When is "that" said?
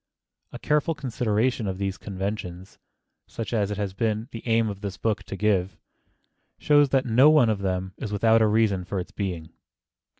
6.89-7.05